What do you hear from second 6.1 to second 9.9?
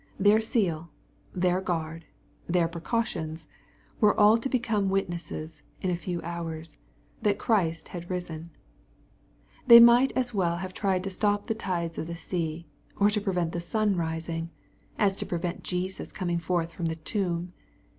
hours, that Christ had risen. They